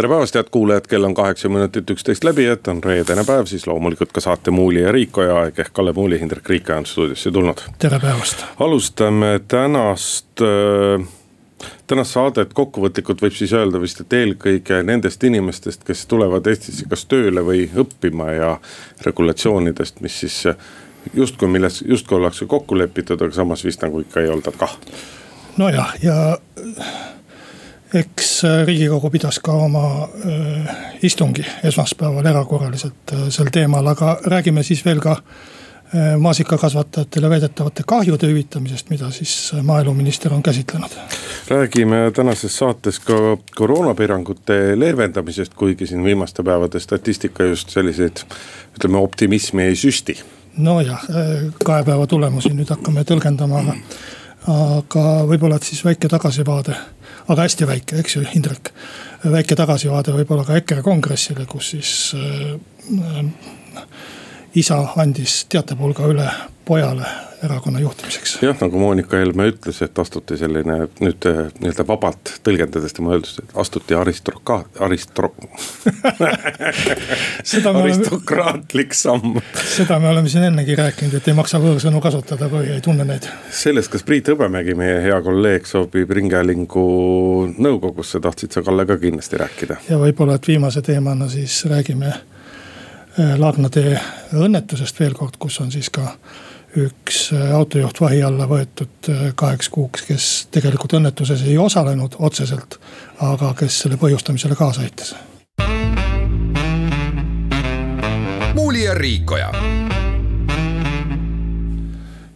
[0.00, 3.66] tere päevast, head kuulajad, kell on kaheksa minutit üksteist läbi, et on reedene päev, siis
[3.68, 7.60] loomulikult ka saate Muuli ja Riikoja aeg ehk Kalle Muuli, Hindrek Riikoja on stuudiosse tulnud.
[7.78, 8.44] tere päevast.
[8.60, 11.04] alustame tänast äh,
[11.86, 17.04] tänast saadet kokkuvõtlikult võib siis öelda vist, et eelkõige nendest inimestest, kes tulevad Eestisse kas
[17.04, 18.54] tööle või õppima ja
[19.04, 20.42] regulatsioonidest, mis siis
[21.12, 24.78] justkui milles, justkui ollakse kokku lepitud, aga samas vist nagu ikka ei olda kah.
[25.60, 26.38] nojah, ja
[27.94, 34.62] eks äh, riigikogu pidas ka oma äh, istungi esmaspäeval erakorraliselt äh, sel teemal, aga räägime
[34.62, 35.16] siis veel ka
[36.18, 40.90] maasikakasvatajatele väidetavate kahjude hüvitamisest, mida siis maaeluminister on käsitlenud.
[41.48, 43.14] räägime tänases saates ka
[43.56, 48.22] koroonapiirangute leevendamisest, kuigi siin viimaste päevade statistika just selliseid
[48.76, 50.22] ütleme optimismi ei süsti.
[50.56, 53.74] nojah, äh, kahe päeva tulemusi nüüd hakkame tõlgendama, aga,
[54.48, 56.76] aga võib-olla, siis väike tagasivaade
[57.30, 58.72] aga hästi väike, eks ju, Indrek.
[59.24, 62.54] väike tagasivaade võib-olla ka EKRE kongressile, kus siis äh,
[64.54, 66.30] isa andis teatepulga üle
[66.64, 67.06] pojale
[67.42, 68.38] erakonna juhtimiseks.
[68.42, 73.40] jah, nagu Monika Helme ütles, et astuti selline nüüd äh, nii-öelda vabalt tõlgendades tema öeldust,
[73.42, 75.32] et astuti aristrokaat, aristro-
[77.82, 79.38] aristokraatlik samm.
[79.64, 83.28] seda me oleme siin ennegi rääkinud, et ei maksa võõrsõnu kasutada, kui ei tunne neid.
[83.62, 86.84] sellest, kas Priit Hõbemägi, meie hea kolleeg, sobib Ringhäälingu
[87.56, 89.80] nõukogusse, tahtsid sa, Kalle, ka kindlasti rääkida.
[89.88, 92.12] ja võib-olla, et viimase teemana siis räägime
[93.18, 93.96] Laagna tee
[94.38, 96.12] õnnetusest veel kord, kus on siis ka
[96.78, 102.78] üks äh, autojuht vahi alla võetud äh, kaheks kuuks, kes tegelikult õnnetuses ei osalenud otseselt,
[103.26, 105.14] aga kes selle põhjustamisele kaasa aitas.
[108.54, 109.50] muuli ja Riikoja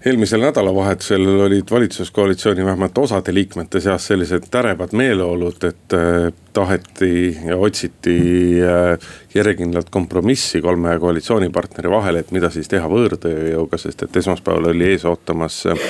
[0.05, 7.57] eelmisel nädalavahetusel olid valitsuskoalitsiooni vähemalt osade liikmete seas sellised tärevad meeleolud, et äh, taheti ja
[7.57, 8.19] otsiti
[8.63, 8.99] äh,
[9.35, 15.07] järjekindlalt kompromissi kolme koalitsioonipartneri vahel, et mida siis teha võõrtööjõuga, sest et esmaspäeval oli ees
[15.09, 15.87] ootamas äh,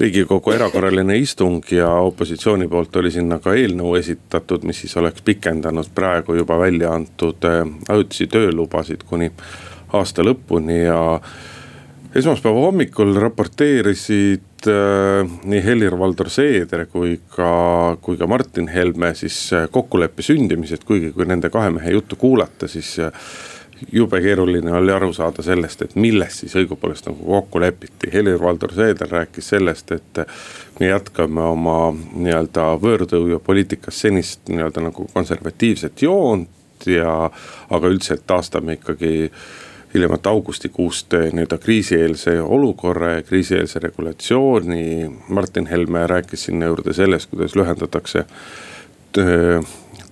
[0.00, 5.92] riigikogu erakorraline istung ja opositsiooni poolt oli sinna ka eelnõu esitatud, mis siis oleks pikendanud
[5.94, 7.44] praegu juba välja antud
[7.88, 9.30] ajutisi töölubasid kuni
[9.92, 10.98] aasta lõpuni ja
[12.14, 19.66] esmaspäeva hommikul raporteerisid äh, nii Helir-Valdor Seeder kui ka, kui ka Martin Helme siis äh,
[19.70, 23.12] kokkuleppe sündimisest, kuigi kui nende kahe mehe juttu kuulata, siis äh,
[23.92, 28.10] jube keeruline oli aru saada sellest, et milles siis õigupoolest nagu kokku lepiti.
[28.12, 30.22] Helir-Valdor Seeder rääkis sellest, et
[30.80, 37.30] me jätkame oma nii-öelda võõrtööjõupoliitikas senist nii-öelda nagu konservatiivset joont ja,
[37.70, 39.30] aga üldiselt taastame ikkagi
[39.96, 45.10] hiljemalt augustikuust nii-öelda kriisieelse olukorra ja kriisieelse regulatsiooni.
[45.28, 48.24] Martin Helme rääkis sinna juurde sellest, kuidas lühendatakse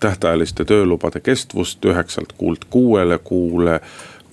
[0.01, 3.81] tähtajaliste töölubade kestvust üheksalt kuult kuuele kuule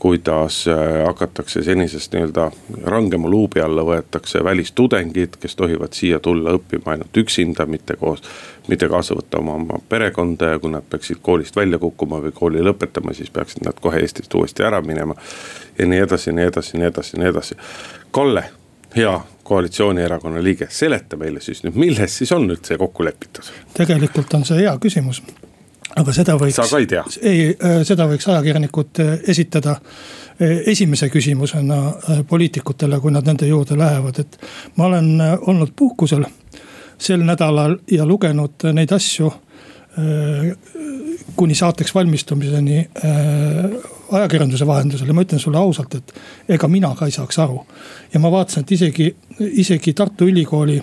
[0.01, 2.51] kuidas äh, hakatakse senisest nii-öelda
[2.83, 8.23] rangema luubi alla võetakse välistudengid, kes tohivad siia tulla õppima ainult üksinda, mitte koos.
[8.67, 12.63] mitte kaasa võtta oma, oma perekonda ja kui nad peaksid koolist välja kukkuma või kooli
[12.65, 15.15] lõpetama, siis peaksid nad kohe Eestist uuesti ära minema.
[15.77, 17.59] ja nii edasi, nii edasi, nii edasi, nii edasi.
[18.11, 18.43] Kalle,
[18.95, 19.13] hea
[19.43, 23.53] koalitsioonierakonna liige, seleta meile siis nüüd, milles siis on üldse kokku lepitud?
[23.77, 25.21] tegelikult on see hea küsimus
[25.99, 26.55] aga seda võiks.
[26.57, 27.03] sa ka ei tea?
[27.21, 31.79] ei, äh, seda võiks ajakirjanikud äh, esitada äh, esimese küsimusena
[32.29, 34.37] poliitikutele, kui nad nende juurde lähevad, et.
[34.77, 36.25] ma olen olnud puhkusel
[37.01, 39.31] sel nädalal ja lugenud neid asju
[41.35, 42.77] kuni saateks valmistumiseni
[44.15, 46.13] ajakirjanduse vahendusel ja ma ütlen sulle ausalt, et
[46.55, 47.65] ega mina ka ei saaks aru.
[48.13, 49.09] ja ma vaatasin, et isegi,
[49.39, 50.77] isegi Tartu Ülikooli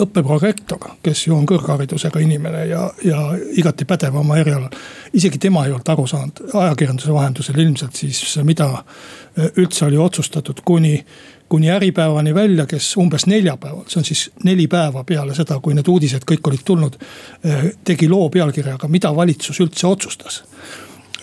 [0.00, 3.18] õppeprorektor, kes ju on kõrgharidusega inimene ja, ja
[3.60, 4.70] igati pädev oma erialal.
[5.12, 10.62] isegi tema ei olnud aru saanud ajakirjanduse vahendusel ilmselt siis, mida äh, üldse oli otsustatud
[10.64, 11.04] kuni
[11.48, 15.88] kuni Äripäevani välja, kes umbes neljapäeval, see on siis neli päeva peale seda, kui need
[15.88, 16.98] uudised kõik olid tulnud.
[17.44, 20.42] Äh, tegi loo pealkirjaga, mida valitsus üldse otsustas.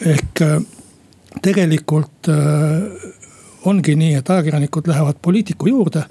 [0.06, 0.42] ehk
[1.42, 2.28] tegelikult
[3.66, 6.04] ongi nii, et ajakirjanikud lähevad poliitiku juurde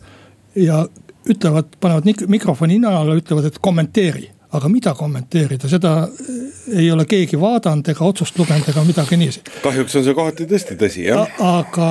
[0.56, 0.86] ja
[1.30, 4.30] ütlevad, panevad mikrofoni nina alla, ütlevad, et kommenteeri.
[4.54, 6.34] aga mida kommenteerida, seda eh,
[6.78, 9.42] ei ole keegi vaadanud ega otsust lugenud ega midagi niiviisi.
[9.62, 11.32] kahjuks on see kohati tõesti tõsi jah.
[11.42, 11.88] aga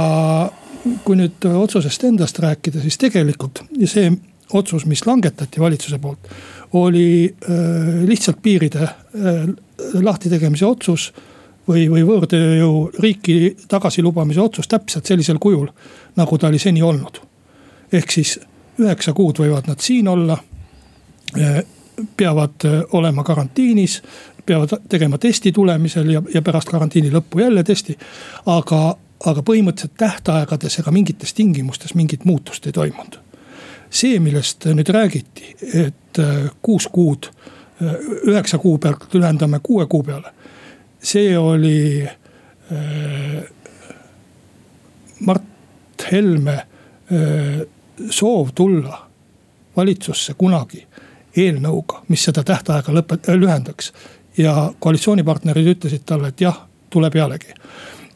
[1.03, 4.13] kui nüüd otsusest endast rääkida, siis tegelikult ja see
[4.53, 6.31] otsus, mis langetati valitsuse poolt,
[6.79, 7.33] oli
[8.07, 8.87] lihtsalt piiride
[10.03, 11.09] lahti tegemise otsus
[11.67, 15.69] või, või võõrtööjõu riiki tagasilubamise otsus täpselt sellisel kujul,
[16.19, 17.21] nagu ta oli seni olnud.
[17.91, 18.39] ehk siis
[18.79, 20.37] üheksa kuud võivad nad siin olla.
[22.17, 24.01] peavad olema karantiinis,
[24.45, 27.97] peavad tegema testi tulemisel ja, ja pärast karantiini lõppu jälle testi.
[28.45, 33.19] aga, aga põhimõtteliselt tähtaegades ega mingites tingimustes mingit muutust ei toimunud.
[33.89, 36.21] see, millest nüüd räägiti, et
[36.61, 37.29] kuus kuud,
[38.27, 40.33] üheksa kuu pealt lühendame kuue kuu peale
[41.03, 42.07] see oli
[42.71, 43.43] äh,
[45.19, 45.43] Mart
[46.11, 47.67] Helme äh,
[48.09, 49.07] soov tulla
[49.75, 50.85] valitsusse kunagi
[51.37, 53.93] eelnõuga, mis seda tähtaega lõpet-, lühendaks.
[54.37, 57.53] ja koalitsioonipartnerid ütlesid talle, et jah, tule pealegi.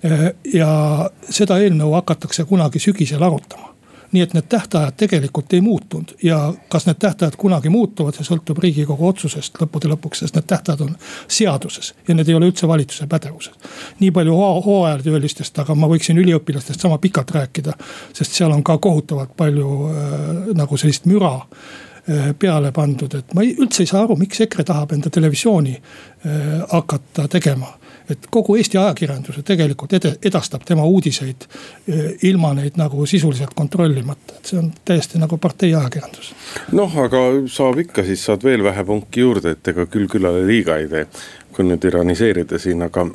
[0.06, 3.77] Äh, ja seda eelnõu hakatakse kunagi sügisel arutama
[4.12, 8.60] nii et need tähtajad tegelikult ei muutunud ja kas need tähtajad kunagi muutuvad, see sõltub
[8.64, 10.94] riigikogu otsusest lõppude lõpuks, sest need tähtajad on
[11.28, 13.54] seaduses ja need ei ole üldse valitsuse pädevuses.
[14.00, 17.74] nii palju hooajatöölistest, aga ma võiksin üliõpilastest sama pikalt rääkida,
[18.14, 23.44] sest seal on ka kohutavalt palju äh, nagu sellist müra äh, peale pandud, et ma
[23.44, 27.74] ei, üldse ei saa aru, miks EKRE tahab enda televisiooni äh, hakata tegema
[28.10, 34.52] et kogu Eesti ajakirjanduse tegelikult edastab tema uudiseid eh, ilma neid nagu sisuliselt kontrollimata, et
[34.52, 36.34] see on täiesti nagu partei ajakirjandus.
[36.72, 40.78] noh, aga saab ikka, siis saad veel vähe punki juurde, et ega küll küllale liiga
[40.82, 41.08] ei tee,
[41.56, 43.08] kui nüüd ironiseerida siin, aga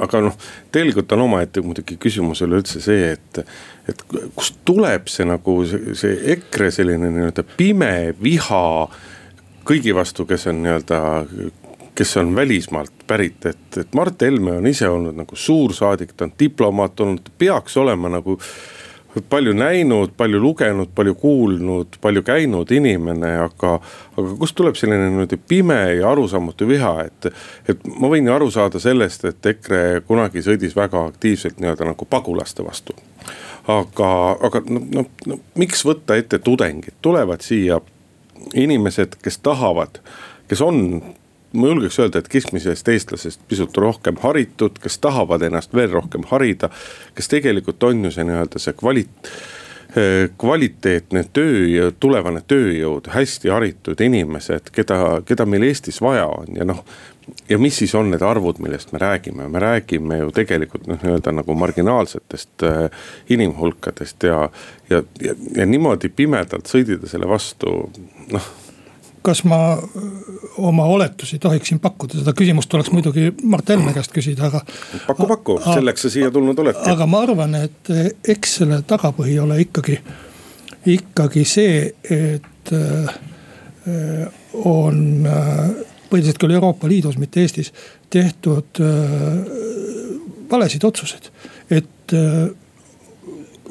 [0.00, 0.36] aga noh,
[0.72, 3.40] tegelikult on omaette muidugi küsimus üleüldse see, et,
[3.88, 4.04] et
[4.36, 7.92] kust tuleb see nagu see, see EKRE selline nii-öelda pime
[8.22, 8.62] viha
[9.68, 11.02] kõigi vastu, kes on nii-öelda
[11.94, 16.32] kes on välismaalt pärit, et, et Mart Helme on ise olnud nagu suursaadik, ta on
[16.38, 18.38] diplomaat olnud, peaks olema nagu
[19.28, 23.74] palju näinud, palju lugenud, palju kuulnud, palju käinud inimene, aga.
[24.16, 27.28] aga kust tuleb selline niimoodi pime ja arusaamatu viha, et,
[27.68, 32.08] et ma võin ju aru saada sellest, et EKRE kunagi sõdis väga aktiivselt nii-öelda nagu
[32.08, 32.96] pagulaste vastu.
[33.68, 34.10] aga,
[34.48, 37.80] aga no, no, no miks võtta ette tudengid, tulevad siia
[38.54, 40.00] inimesed, kes tahavad,
[40.48, 41.02] kes on
[41.52, 46.70] ma julgeks öelda, et keskmisest eestlasest pisut rohkem haritud, kes tahavad ennast veel rohkem harida.
[47.14, 49.30] kes tegelikult on ju see nii-öelda see kvalit-,
[49.96, 56.64] eh, kvaliteetne tööjõud, tulevane tööjõud, hästi haritud inimesed, keda, keda meil Eestis vaja on ja
[56.68, 56.84] noh.
[57.48, 61.36] ja mis siis on need arvud, millest me räägime, me räägime ju tegelikult noh, nii-öelda
[61.36, 64.48] nagu marginaalsetest äh, inimhulkadest ja,
[64.90, 67.76] ja, ja, ja niimoodi pimedalt sõdida selle vastu,
[68.32, 68.50] noh
[69.22, 69.58] kas ma
[70.58, 74.62] oma oletusi tohiksin pakkuda, seda küsimust tuleks muidugi Mart Helme käest küsida, aga.
[75.06, 76.90] paku, paku, selleks sa siia tulnud oledki.
[76.90, 77.92] aga ma arvan, et
[78.34, 79.98] eks selle tagapõhi ole ikkagi,
[80.96, 82.74] ikkagi see, et
[84.64, 84.98] on
[86.10, 87.72] põhiliselt küll Euroopa Liidus, mitte Eestis,
[88.12, 88.82] tehtud
[90.50, 91.30] valesid otsuseid,
[91.72, 92.16] et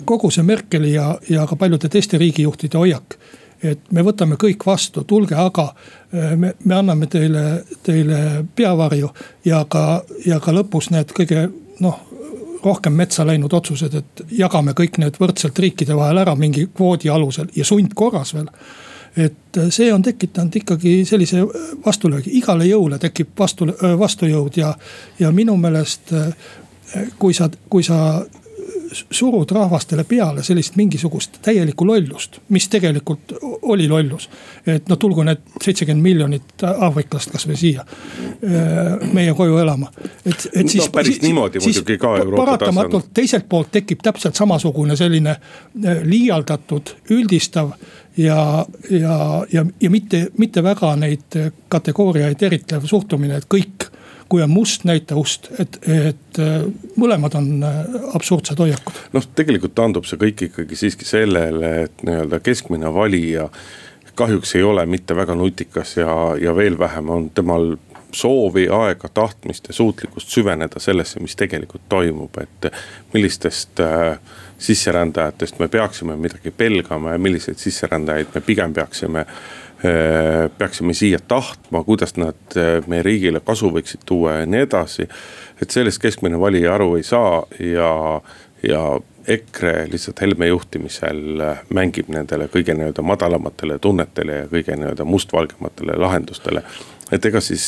[0.06, 3.18] kogu see Merkeli ja, ja ka paljude teiste riigijuhtide hoiak
[3.64, 9.10] et me võtame kõik vastu, tulge aga äh, me, me anname teile, teile peavarju
[9.46, 11.50] ja ka, ja ka lõpus need kõige
[11.82, 12.08] noh
[12.64, 17.50] rohkem metsa läinud otsused, et jagame kõik need võrdselt riikide vahel ära mingi kvoodi alusel
[17.56, 18.50] ja sundkorras veel.
[19.18, 21.42] et see on tekitanud ikkagi sellise
[21.86, 23.66] vastulöögi, igale jõule tekib vastu,
[24.00, 24.76] vastujõud ja,
[25.20, 26.30] ja minu meelest äh,
[27.20, 28.22] kui sa, kui sa
[29.12, 34.30] surud rahvastele peale sellist mingisugust täielikku lollust, mis tegelikult oli lollus.
[34.68, 39.92] et no tulgu need seitsekümmend miljonit aafriklast kasvõi siia äh, meie koju elama.
[40.26, 40.92] et, et siis no,.
[40.92, 43.14] päris niimoodi muidugi ka Euroopa paratamatult tasand.
[43.14, 47.72] teiselt poolt tekib täpselt samasugune selline äh, liialdatud, üldistav
[48.18, 51.40] ja, ja, ja, ja mitte, mitte väga neid
[51.72, 53.92] kategooriaid eritlev suhtumine, et kõik
[54.32, 56.64] kui on must, näita ust, et, et äh,
[57.00, 57.80] mõlemad on äh,
[58.16, 59.00] absurdsed hoiakud.
[59.12, 63.50] noh, tegelikult taandub see kõik ikkagi siiski sellele, et nii-öelda keskmine valija
[64.16, 67.74] kahjuks ei ole mitte väga nutikas ja, ja veel vähem on temal
[68.12, 72.72] soovi, aega, tahtmist ja suutlikkust süveneda sellesse, mis tegelikult toimub, et
[73.14, 74.20] millistest äh,
[74.62, 79.61] sisserändajatest me peaksime midagi pelgama ja milliseid sisserändajaid me pigem peaksime äh,
[80.58, 85.08] peaksime siia tahtma, kuidas nad äh, meie riigile kasu võiksid tuua ja nii edasi.
[85.62, 88.22] et sellest keskmine valija aru ei saa ja,
[88.64, 88.84] ja
[89.28, 95.98] EKRE lihtsalt Helme juhtimisel äh, mängib nendele kõige nii-öelda madalamatele tunnetele ja kõige nii-öelda mustvalgematele
[95.98, 96.64] lahendustele
[97.12, 97.66] et ega siis,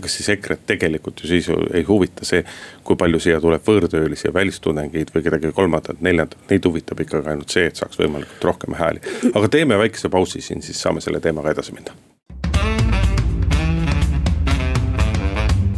[0.00, 2.44] kas siis EKRE-t tegelikult ju siis ei huvita see,
[2.84, 7.54] kui palju siia tuleb võõrtöölisi ja välistudengeid või kedagi kolmandat, neljandat, neid huvitab ikkagi ainult
[7.54, 9.00] see, et saaks võimalikult rohkem hääli.
[9.32, 11.96] aga teeme väikese pausi siin, siis saame selle teemaga edasi minna.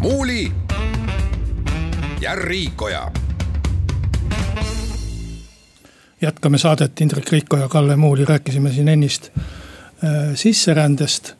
[0.07, 0.53] muuli
[2.21, 3.07] ja Riikoja
[6.23, 11.35] jätkame saadet, Indrek Riiko ja Kalle Muuli, rääkisime siin ennist äh, sisserändest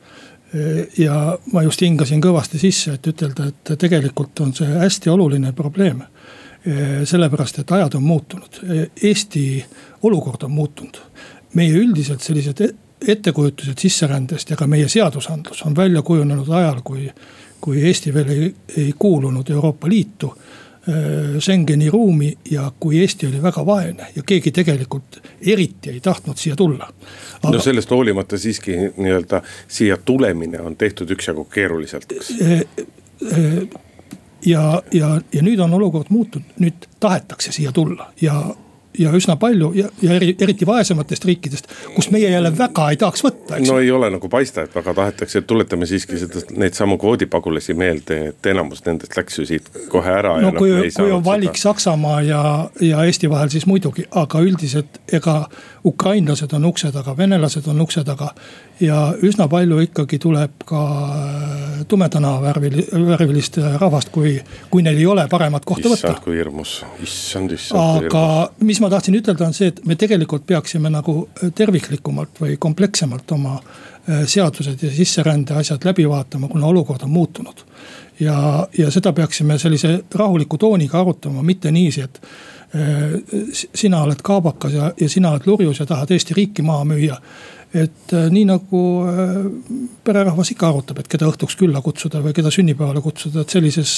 [0.97, 6.03] ja ma just hingasin kõvasti sisse, et ütelda, et tegelikult on see hästi oluline probleem.
[7.03, 8.59] sellepärast, et ajad on muutunud,
[9.03, 9.65] Eesti
[10.03, 10.97] olukord on muutunud.
[11.53, 12.73] meie üldiselt sellised e-,
[13.07, 17.09] ettekujutused sisserändest ja ka meie seadusandlus on välja kujunenud ajal, kui,
[17.61, 20.33] kui Eesti veel ei, ei kuulunud Euroopa Liitu
[21.39, 26.55] Schengeni ruumi ja kui Eesti oli väga vaene ja keegi tegelikult eriti ei tahtnud siia
[26.55, 26.87] tulla.
[27.41, 27.51] Aga....
[27.51, 32.61] no sellest hoolimata siiski nii-öelda siia tulemine on tehtud üksjagu keeruliselt, eks äh,
[33.33, 33.67] äh,
[34.45, 38.39] ja, ja, ja nüüd on olukord muutunud, nüüd tahetakse siia tulla ja
[38.97, 43.23] ja üsna palju ja, ja eri, eriti vaesematest riikidest, kust meie jälle väga ei tahaks
[43.25, 43.69] võtta, eks.
[43.69, 47.75] no ei ole nagu paista, et väga tahetakse, et tuletame siiski seda, neid samu kvoodipagulasi
[47.77, 50.37] meelde, et enamus nendest läks ju siit kohe ära.
[50.41, 51.67] no kui, kui on valik seda.
[51.67, 52.43] Saksamaa ja,
[52.81, 55.41] ja Eesti vahel, siis muidugi, aga üldiselt ega
[55.85, 58.33] ukrainlased on ukse taga, venelased on ukse taga.
[58.83, 64.35] Ja üsna palju ikkagi tuleb ka äh, tumedana värvil, värvilist rahvast, kui,
[64.71, 66.13] kui neil ei ole paremat kohta issand, võtta.
[66.13, 68.65] issand kui hirmus, issand, issand aga hirmus.
[68.69, 71.19] mis ma tahtsin ütelda, on see, et me tegelikult peaksime nagu
[71.55, 77.65] terviklikumalt või komplekssemalt oma äh, seadused ja sisserände asjad läbi vaatama, kuna olukord on muutunud.
[78.19, 82.21] ja, ja seda peaksime sellise rahuliku tooniga arutama, mitte niiviisi, et
[82.75, 83.21] Äh,
[83.73, 87.15] sina oled kaabakas ja, ja sina oled lurjus ja tahad Eesti riiki maha müüa.
[87.73, 89.39] Et äh, nii nagu äh,
[90.03, 93.93] pererahvas ikka arutab, et keda õhtuks külla kutsuda või keda sünnipäevale kutsuda, et sellises,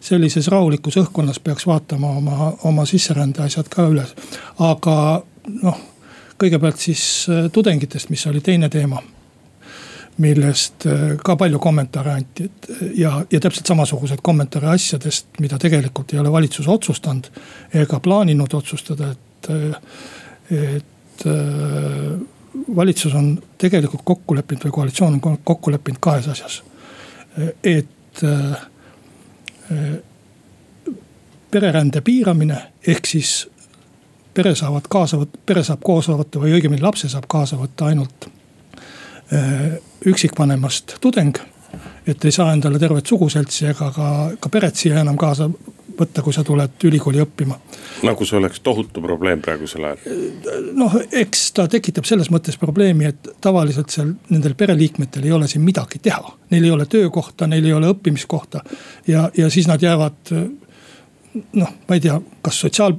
[0.00, 4.06] sellises rahulikus õhkkonnas peaks vaatama oma, oma sisserände asjad ka üle.
[4.58, 4.96] aga
[5.62, 5.80] noh,
[6.40, 7.02] kõigepealt siis
[7.52, 9.02] tudengitest, mis oli teine teema
[10.20, 16.14] millest äh, ka palju kommentaare anti, et ja, ja täpselt samasuguseid kommentaare asjadest, mida tegelikult
[16.14, 17.30] ei ole valitsus otsustanud.
[17.74, 19.50] ega plaaninud otsustada, et,
[20.50, 22.20] et äh,
[22.76, 26.62] valitsus on tegelikult kokku leppinud või koalitsioon on kokku leppinud kahes asjas.
[27.64, 28.68] et äh,
[31.50, 33.48] pererände piiramine ehk siis
[34.34, 38.28] pere saavad kaasa võtta, pere saab koos võtta või õigemini lapse saab kaasa võtta ainult
[40.06, 41.38] üksikvanemast tudeng.
[42.06, 44.06] et ei saa endale tervet suguseltsi ega ka,
[44.40, 45.50] ka peret siia enam kaasa
[46.00, 47.58] võtta, kui sa tuled ülikooli õppima.
[48.06, 50.70] nagu see oleks tohutu probleem praegusel ajal?
[50.78, 55.64] noh, eks ta tekitab selles mõttes probleemi, et tavaliselt seal nendel pereliikmetel ei ole siin
[55.64, 56.36] midagi teha.
[56.50, 58.64] Neil ei ole töökohta, neil ei ole õppimiskohta
[59.06, 60.34] ja, ja siis nad jäävad
[61.52, 62.96] noh, ma ei tea, kas sotsiaal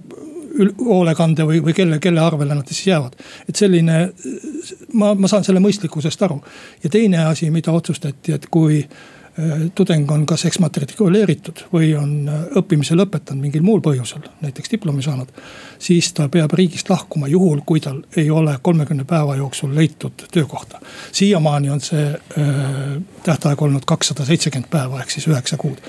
[0.79, 3.15] hoolekande või, või kelle, kelle arvele nad siis jäävad.
[3.49, 4.11] et selline,
[4.93, 6.41] ma, ma saan selle mõistlikkusest aru.
[6.83, 8.83] ja teine asi, mida otsustati, et kui
[9.75, 15.31] tudeng on kas eksmatrikuleeritud või on äh, õppimise lõpetanud mingil muul põhjusel, näiteks diplomi saanud.
[15.79, 20.79] siis ta peab riigist lahkuma juhul, kui tal ei ole kolmekümne päeva jooksul leitud töökohta.
[21.11, 22.49] siiamaani on see äh,
[23.23, 25.79] tähtaeg olnud kakssada seitsekümmend päeva ehk siis üheksa kuud.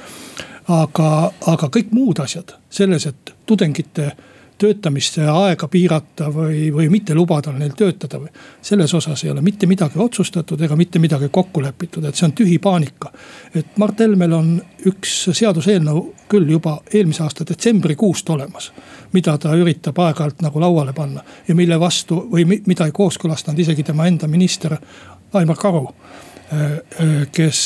[0.68, 4.12] aga, aga kõik muud asjad selles, et tudengite
[4.62, 8.20] töötamiste aega piirata või, või mitte lubada neil töötada
[8.62, 12.34] selles osas ei ole mitte midagi otsustatud ega mitte midagi kokku lepitud, et see on
[12.38, 13.10] tühi paanika.
[13.54, 14.52] et Mart Helmel on
[14.86, 18.72] üks seaduseelnõu küll juba eelmise aasta detsembrikuust olemas.
[19.12, 23.82] mida ta üritab aeg-ajalt nagu lauale panna ja mille vastu või mida ei kooskõlastanud isegi
[23.82, 24.76] tema enda minister
[25.32, 25.88] Aimar Karu.
[27.32, 27.60] Kes,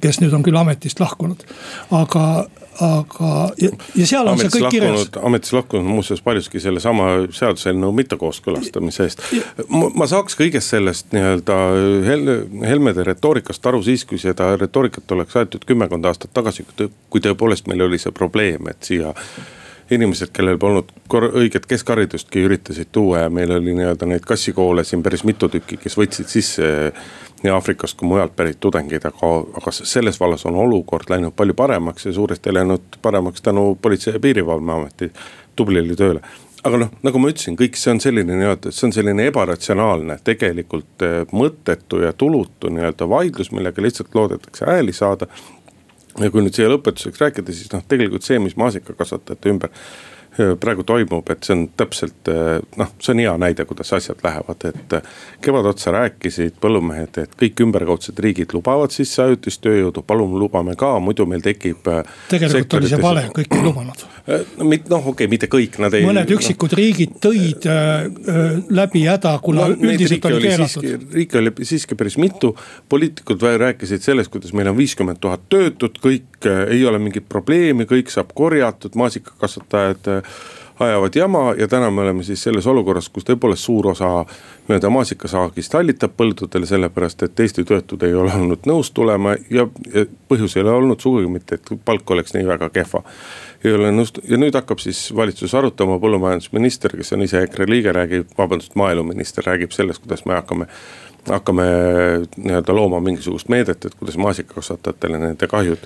[0.00, 1.42] kes nüüd on küll ametist lahkunud,
[1.92, 2.22] aga
[2.80, 5.08] aga, ja, seal on ametis see kõik kirjas.
[5.22, 9.24] ametis lahkunud muuseas paljuski sellesama seaduseelnõu mittekooskõlastamise eest.
[9.68, 11.58] ma saaks kõigest sellest nii-öelda
[12.08, 16.66] Hel Helmede retoorikast aru siis, kui seda retoorikat oleks aetud kümmekond aastat tagasi,
[17.10, 19.12] kui tõepoolest meil oli see probleem, et siia
[19.92, 25.24] inimesed, kellel polnud õiget keskharidustki, üritasid tuua ja meil oli nii-öelda neid kassikoole siin päris
[25.28, 26.70] mitu tükki, kes võtsid sisse
[27.42, 32.06] nii Aafrikast kui mujalt pärit tudengeid, aga, aga selles vallas on olukord läinud palju paremaks
[32.06, 35.12] ja suuresti läinud paremaks tänu Politsei- ja Piirivalveameti
[35.56, 36.22] tublile tööle
[36.62, 41.04] aga noh, nagu ma ütlesin, kõik see on selline nii-öelda, see on selline ebaratsionaalne, tegelikult
[41.06, 45.26] eh, mõttetu ja tulutu nii-öelda vaidlus, millega lihtsalt loodetakse hääli saada.
[46.20, 49.72] ja kui nüüd siia lõpetuseks rääkida, siis noh, tegelikult see, mis maasikakasvatajate ümber
[50.60, 52.30] praegu toimub, et see on täpselt
[52.80, 54.96] noh, see on hea näide, kuidas asjad lähevad, et.
[55.42, 60.94] kevad otsa rääkisid põllumehed, et kõik ümberkaudsed riigid lubavad sisse ajutist tööjõudu, palun lubame ka,
[61.04, 61.84] muidu meil tekib.
[62.30, 64.06] tegelikult oli see vale, kõik ei lubanud.
[64.26, 66.06] No mitte noh, okei okay,, mitte kõik, nad ei.
[66.06, 66.78] mõned üksikud no.
[66.78, 68.06] riigid tõid äh,
[68.70, 71.06] läbi häda, kuna no, üldiselt oli keelatud.
[71.18, 72.52] riike oli siiski päris mitu,
[72.92, 77.88] poliitikud rääkisid sellest, kuidas meil on viiskümmend tuhat töötut, kõik äh, ei ole mingit probleemi,
[77.90, 80.12] kõik saab korjatud, maasikakasvatajad
[80.82, 84.10] ajavad jama ja täna me oleme siis selles olukorras, kus tõepoolest suur osa
[84.68, 90.06] nii-öelda maasikasaagist hallitab põldudel, sellepärast et Eesti töötud ei ole olnud nõus tulema ja, ja
[90.28, 93.02] põhjus ei ole olnud sugugi mitte, et palk oleks nii väga kehva.
[93.64, 97.94] Ei ole nõus ja nüüd hakkab siis valitsus arutama, põllumajandusminister, kes on ise EKRE liige,
[97.94, 100.68] räägib, vabandust, maaeluminister räägib sellest, kuidas me hakkame
[101.30, 101.64] hakkame
[102.36, 105.84] nii-öelda looma mingisugust meedet, et kuidas maasikakasvatajatele nende kahjud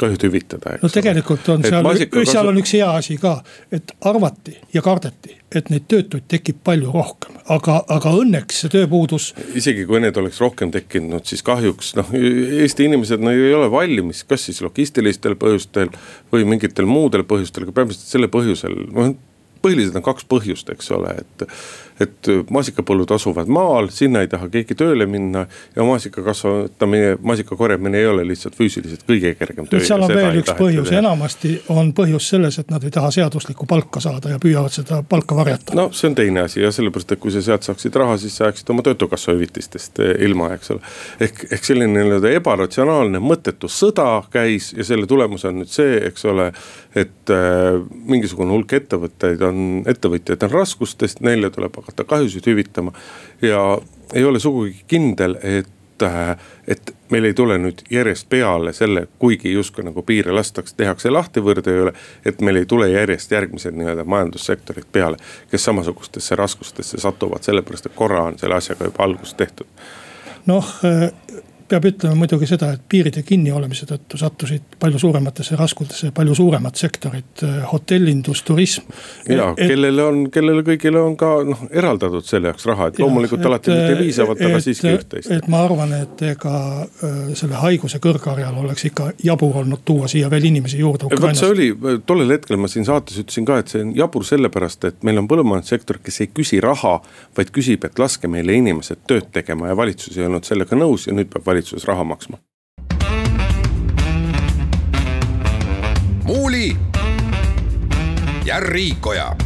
[0.00, 0.76] kahjud hüvitada.
[0.82, 1.88] no tegelikult on seal,
[2.28, 3.38] seal on üks hea asi ka,
[3.74, 9.30] et arvati ja kardeti, et neid töötuid tekib palju rohkem, aga, aga õnneks see tööpuudus.
[9.58, 14.24] isegi kui need oleks rohkem tekkinud, siis kahjuks noh, Eesti inimesed no ei ole valmis,
[14.28, 15.92] kas siis logistilistel põhjustel
[16.32, 19.16] või mingitel muudel põhjustel, aga peamiselt selle põhjusel, noh
[19.62, 21.46] põhiliselt on kaks põhjust, eks ole, et
[22.00, 25.44] et maasikapõllud asuvad maal, sinna ei taha keegi tööle minna
[25.76, 29.82] ja maasika kasvatamine, maasika korjamine ei ole lihtsalt füüsiliselt kõige kergem töö.
[29.84, 34.02] seal on veel üks põhjus, enamasti on põhjus selles, et nad ei taha seaduslikku palka
[34.04, 35.74] saada ja püüavad seda palka varjata.
[35.78, 38.48] no see on teine asi ja sellepärast, et kui sa sealt saaksid raha, siis sa
[38.48, 40.94] jääksid oma töötukassa hüvitistest eh, ilma, eks ole.
[41.20, 46.24] ehk, ehk selline nii-öelda ebaratsionaalne mõttetu sõda käis ja selle tulemus on nüüd see, eks
[46.30, 46.52] ole.
[46.98, 47.78] et äh,
[48.08, 52.92] mingisugune hulk ettevõtteid on, ettevõtjaid on raskustes, neile tuleb hakata kahjusid hüvitama.
[53.42, 53.78] ja
[54.14, 55.68] ei ole sugugi kindel, et
[56.68, 61.40] et meil ei tule nüüd järjest peale selle, kuigi justkui nagu piire lastakse, tehakse lahti
[61.42, 61.92] võõrtööle.
[62.24, 65.16] et meil ei tule järjest järgmised nii-öelda majandussektorid peale,
[65.50, 69.66] kes samasugustesse raskustesse satuvad, sellepärast et korra on selle asjaga juba algust tehtud.
[70.46, 70.70] noh
[71.68, 77.42] peab ütlema muidugi seda, et piiride kinniolemise tõttu sattusid palju suurematesse raskustesse palju suuremad sektorid,
[77.42, 78.88] eh, hotellindus, turism.
[79.28, 83.40] ja et, kellele on, kellele kõigile on ka noh eraldatud selle jaoks raha, et loomulikult
[83.40, 85.30] et, alati mitte piisavalt, aga siiski üht-teist.
[85.34, 90.30] et ma arvan, et ega eh, selle haiguse kõrgharjal oleks ikka jabur olnud tuua siia
[90.30, 91.10] veel inimesi juurde.
[91.20, 91.70] vot see oli,
[92.06, 95.28] tollel hetkel ma siin saates ütlesin ka, et see on jabur sellepärast, et meil on
[95.30, 96.98] põllumajandussektor, kes ei küsi raha,
[97.36, 101.14] vaid küsib, et laske meile inimesed tööd tegema ja valitsus ei olnud sellega nõus ja
[101.16, 102.38] nüüd peab valitsus valitsus raha maksma.
[106.24, 106.76] muuli
[108.44, 109.36] ja Riikoja.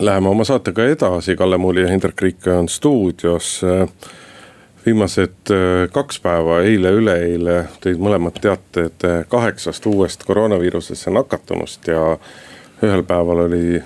[0.00, 3.60] Läheme oma saatega edasi, Kalle Muuli ja Hindrek Riik on stuudios
[4.86, 12.16] viimased äh, kaks päeva, eile, üleeile tõid mõlemad teated kaheksast uuest koroonaviirusesse nakatunust ja
[12.82, 13.82] ühel päeval oli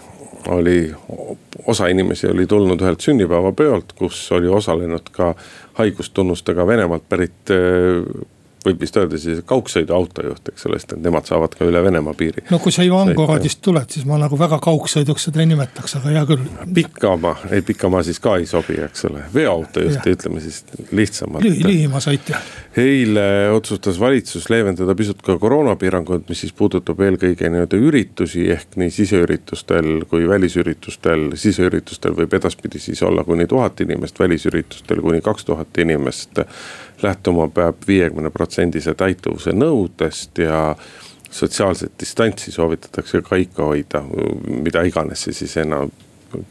[0.49, 0.95] oli,
[1.67, 5.35] osa inimesi oli tulnud ühelt sünnipäevapeolt, kus oli osalenud ka
[5.81, 7.53] haigustunnustega Venemaalt pärit
[8.67, 12.45] võib vist öelda siis kaugsõiduautojuht, eks ole, sest et nemad saavad ka üle Venemaa piiri.
[12.51, 16.25] no kui sa Ivangoradist tuled, siis ma nagu väga kaugsõiduks seda ei nimetaks, aga hea
[16.29, 16.45] küll.
[16.75, 21.65] pikamaa, ei pikamaa siis ka ei sobi, eks ole, veoautojuht, ütleme siis lihtsamalt Lühi,.
[21.67, 22.41] lühimaasõitja.
[22.83, 28.91] eile otsustas valitsus leevendada pisut ka koroonapiiranguid, mis siis puudutab eelkõige nii-öelda üritusi ehk nii
[28.91, 31.31] siseüritustel kui välisüritustel.
[31.35, 36.43] siseüritustel võib edaspidi siis olla kuni tuhat inimest, välisüritustel kuni kaks tuhat inimest
[37.03, 40.77] lähtuma peab viiekümne protsendise täituvuse nõudest ja
[41.31, 44.03] sotsiaalset distantsi soovitatakse ka ikka hoida,
[44.49, 45.91] mida iganes see siis enam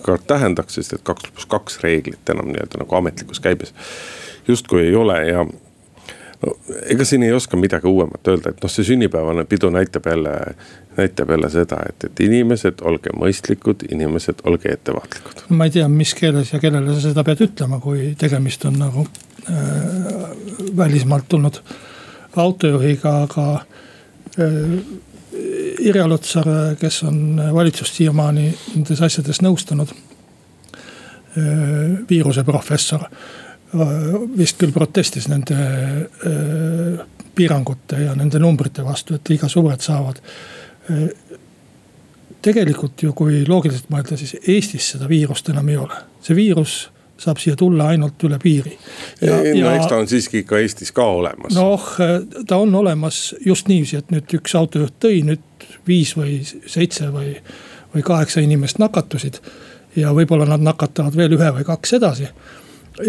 [0.06, 3.74] ka tähendaks, sest et kaks pluss kaks reeglit enam nii-öelda nagu ametlikus käibes
[4.48, 6.54] justkui ei ole ja no
[6.86, 10.36] ega siin ei oska midagi uuemat öelda, et noh, see sünnipäevane pidu näitab jälle,
[10.98, 15.48] näitab jälle seda, et, et inimesed, olge mõistlikud, inimesed, olge ettevaatlikud.
[15.50, 19.08] ma ei tea, mis keeles ja kellele sa seda pead ütlema, kui tegemist on nagu
[19.50, 19.58] Äh,
[20.78, 21.54] välismaalt tulnud
[22.42, 23.48] autojuhiga, aga
[24.40, 24.78] äh,
[25.86, 26.48] Irja Lutsar,
[26.80, 28.46] kes on valitsust siiamaani
[28.76, 29.92] nendes asjades nõustanud.
[31.36, 33.10] Äh, viiruseprofessor
[34.38, 35.56] vist küll protestis nende
[37.36, 40.22] piirangute ja nende numbrite vastu, et liiga suured saavad.
[42.46, 46.76] tegelikult ju, kui loogiliselt mõelda, siis Eestis seda viirust enam ei ole, see viirus
[47.18, 48.78] saab siia tulla ainult üle piiri.
[49.62, 51.56] no eks ta on siiski ka Eestis ka olemas.
[51.56, 51.88] noh,
[52.48, 57.38] ta on olemas just niiviisi, et nüüd üks autojuht tõi, nüüd viis või seitse või,
[57.96, 59.40] või kaheksa inimest nakatusid.
[59.96, 62.28] ja võib-olla nad nakatavad veel ühe või kaks edasi.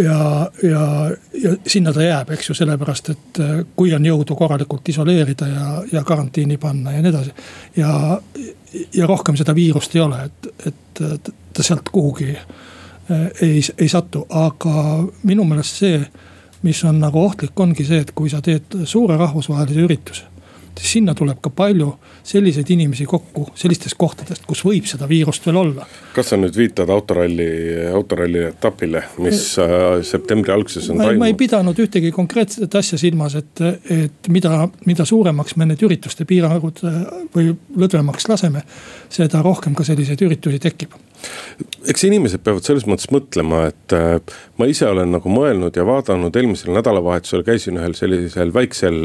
[0.05, 0.21] ja,
[0.63, 0.85] ja,
[1.43, 5.83] ja sinna ta jääb, eks ju, sellepärast et äh, kui on jõudu korralikult isoleerida ja,
[5.93, 7.35] ja karantiini panna ja nii edasi.
[7.77, 8.21] ja,
[8.95, 11.05] ja rohkem seda viirust ei ole, et, et
[11.53, 12.65] ta sealt kuhugi äh,
[13.43, 16.01] ei, ei satu, aga minu meelest see,
[16.67, 20.36] mis on nagu ohtlik, ongi see, et kui sa teed suure rahvusvahelise ürituse
[20.83, 21.89] sinna tuleb ka palju
[22.27, 25.87] selliseid inimesi kokku sellistest kohtadest, kus võib seda viirust veel olla.
[26.15, 27.49] kas sa nüüd viitad autoralli,
[27.95, 31.23] autoralli etapile, mis äh, septembri alguses on toimunud?
[31.23, 36.29] ma ei pidanud ühtegi konkreetset asja silmas, et, et mida, mida suuremaks me need ürituste
[36.29, 37.03] piirangud äh,
[37.37, 38.65] või lõdvemaks laseme,
[39.13, 40.97] seda rohkem ka selliseid üritusi tekib
[41.89, 44.19] eks inimesed peavad selles mõttes mõtlema, et äh,
[44.61, 48.99] ma ise olen nagu mõelnud ja vaadanud, eelmisel nädalavahetusel käisin ühel sellisel väiksel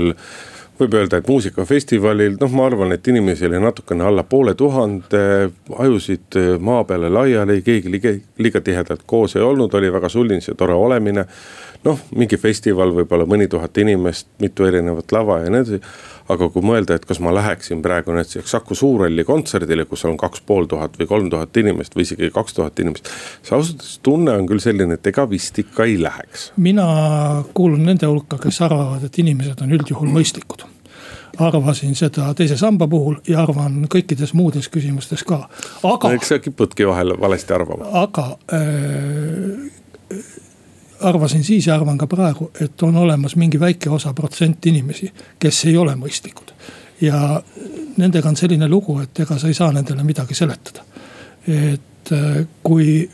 [0.79, 5.23] võib öelda, et muusikafestivalil, noh, ma arvan, et inimesi oli natukene alla poole tuhande,
[5.77, 10.55] ajusid maa peale laiali, keegi liiga, liiga tihedalt koos ei olnud, oli väga sulnis ja
[10.57, 11.25] tore olemine.
[11.83, 15.81] Noh, mingi festival, võib-olla mõni tuhat inimest, mitu erinevat lava ja nii edasi
[16.31, 20.43] aga kui mõelda, et kas ma läheksin praegu näiteks Saku Suurhalli kontserdile, kus on kaks
[20.47, 23.09] pool tuhat või kolm tuhat inimest või isegi kaks tuhat inimest.
[23.41, 26.51] see ausalt öeldes tunne on küll selline, et ega vist ikka ei läheks.
[26.57, 26.85] mina
[27.53, 30.67] kuulun nende hulka, kes arvavad, et inimesed on üldjuhul mõistlikud
[31.41, 35.45] arvasin seda teise samba puhul ja arvan kõikides muudes küsimustes ka,
[35.87, 36.11] aga.
[36.13, 37.87] eks sa kipudki vahel valesti arvama.
[38.03, 40.19] aga äh,
[41.01, 45.65] arvasin siis ja arvan ka praegu, et on olemas mingi väike osa protsent inimesi, kes
[45.65, 46.53] ei ole mõistlikud.
[47.01, 47.41] ja
[47.97, 50.83] nendega on selline lugu, et ega sa ei saa nendele midagi seletada.
[51.47, 53.09] et äh, kui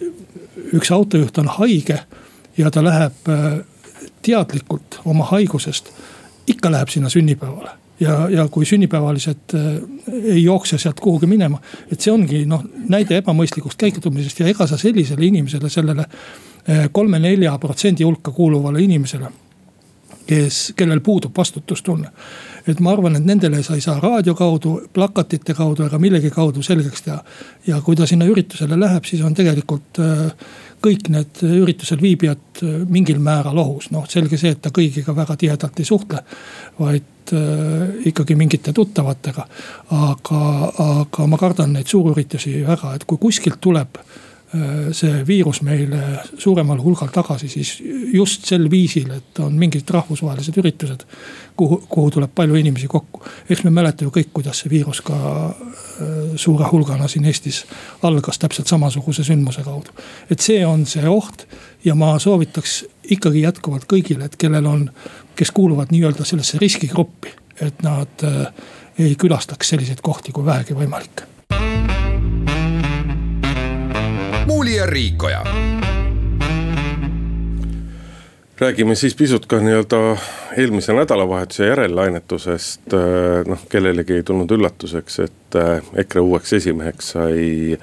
[0.74, 2.00] üks autojuht on haige
[2.58, 3.60] ja ta läheb äh,
[4.22, 5.92] teadlikult oma haigusest,
[6.48, 9.66] ikka läheb sinna sünnipäevale ja, ja kui sünnipäevalised äh,
[10.24, 11.62] ei jookse sealt kuhugi minema.
[11.92, 17.58] et see ongi noh näide ebamõistlikust käitumisest ja ega sa sellisele inimesele, sellele äh, kolme-nelja
[17.58, 19.32] protsendi hulka kuuluvale inimesele
[20.28, 22.12] kes, kellel puudub vastutustunne.
[22.68, 26.64] et ma arvan, et nendele sa ei saa raadio kaudu, plakatite kaudu ega millegi kaudu
[26.64, 27.20] selgeks teha.
[27.68, 30.32] ja kui ta sinna üritusele läheb, siis on tegelikult äh,
[30.88, 33.92] kõik need üritusel viibijad mingil määral ohus.
[33.92, 36.24] noh, selge see, et ta kõigiga väga tihedalt ei suhtle,
[36.80, 39.48] vaid äh, ikkagi mingite tuttavatega.
[39.98, 40.44] aga,
[40.86, 44.27] aga ma kardan neid suurüritusi väga, et kui kuskilt tuleb äh,
[44.96, 47.74] see viirus meile suuremal hulgal tagasi, siis
[48.14, 51.04] just sel viisil, et on mingid rahvusvahelised üritused.
[51.58, 53.24] kuhu, kuhu tuleb palju inimesi kokku.
[53.50, 55.18] eks me mäleta ju kõik, kuidas see viirus ka
[55.52, 57.66] äh, suure hulgana siin Eestis
[58.04, 59.92] algas täpselt samasuguse sündmuse kaudu.
[60.32, 61.48] et see on see oht
[61.84, 64.90] ja ma soovitaks ikkagi jätkuvalt kõigile, et kellel on
[65.36, 68.54] kes kuuluvad nii-öelda sellesse riskigruppi, et nad äh,
[69.00, 71.28] ei külastaks selliseid kohti kui vähegi võimalik.
[74.48, 75.44] Muuli ja Riikoja
[78.60, 80.18] räägime siis pisut ka nii-öelda
[80.58, 82.94] eelmise nädalavahetuse järellainetusest.
[82.94, 87.78] Äh, noh, kellelegi ei tulnud üllatuseks, et äh, EKRE uueks esimeheks sai,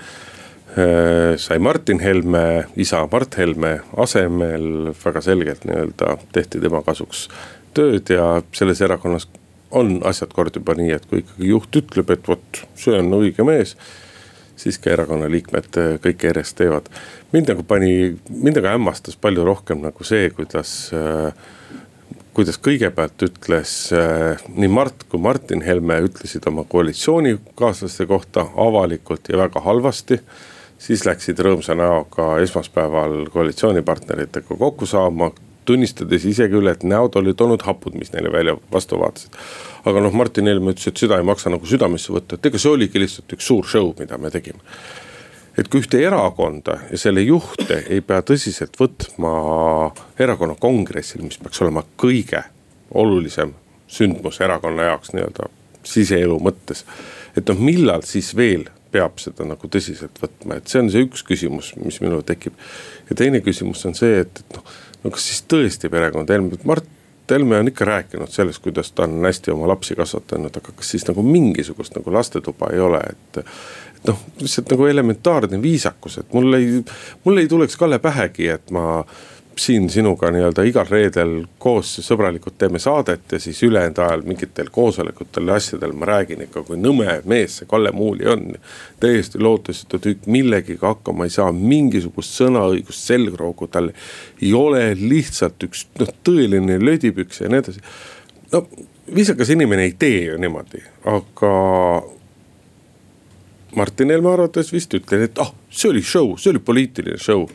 [1.36, 7.28] sai Martin Helme, isa Mart Helme asemel väga selgelt nii-öelda tehti tema kasuks
[7.74, 9.28] tööd ja selles erakonnas
[9.70, 13.46] on asjad kord juba nii, et kui ikkagi juht ütleb, et vot see on õige
[13.46, 13.76] mees.
[14.56, 16.88] Siis ka erakonna liikmed äh, kõike järjest teevad.
[17.32, 21.32] mind nagu pani, mind aga hämmastas palju rohkem nagu see, kuidas äh,
[22.34, 29.38] kuidas kõigepealt ütles äh, nii Mart kui Martin Helme ütlesid oma koalitsioonikaaslaste kohta avalikult ja
[29.38, 30.20] väga halvasti.
[30.84, 35.30] siis läksid rõõmsa näoga esmaspäeval koalitsioonipartneritega kokku saama,
[35.64, 39.38] tunnistades ise küll, et näod olid olnud hapud, mis neile välja vastu vaatasid.
[39.84, 42.72] aga noh, Martin Helme ütles, et seda ei maksa nagu südamesse võtta, et ega see
[42.72, 44.60] oligi lihtsalt üks suur show, mida me tegime.
[45.58, 49.34] et kui ühte erakonda ja selle juhte ei pea tõsiselt võtma
[50.18, 52.42] erakonna kongressil, mis peaks olema kõige
[52.90, 53.54] olulisem
[53.86, 55.50] sündmus erakonna jaoks nii-öelda
[55.84, 56.84] siseelu mõttes.
[57.36, 61.24] et noh, millal siis veel peab seda nagu tõsiselt võtma, et see on see üks
[61.26, 62.54] küsimus, mis minul tekib.
[63.10, 64.74] ja teine küsimus on see, et, et noh
[65.04, 66.88] no kas siis tõesti perekond Helme, Mart
[67.30, 71.06] Helme on ikka rääkinud sellest, kuidas ta on hästi oma lapsi kasvatanud, aga kas siis
[71.08, 73.38] nagu mingisugust nagu lastetuba ei ole, et.
[73.96, 76.82] et noh, lihtsalt nagu elementaarne viisakus, et mul ei,
[77.24, 79.04] mul ei tuleks Kalle pähegi, et ma
[79.56, 85.48] siin sinuga nii-öelda igal reedel koos sõbralikult teeme saadet ja siis ülejäänud ajal mingitel koosolekutel
[85.48, 88.54] ja asjadel ma räägin ikka, kui nõme mees see Kalle Muuli on.
[89.00, 93.90] täiesti lootusetu tükk, millegagi hakkama ei saa, mingisugust sõnaõigust selgroogu tal
[94.42, 97.84] ei ole, lihtsalt üks noh, tõeline lödipüks ja nii edasi.
[98.52, 98.66] no
[99.14, 101.54] viisakas inimene ei tee ju niimoodi, aga
[103.76, 107.48] Martin Helme arvates vist ütlen, et ah, see oli show, see oli poliitiline show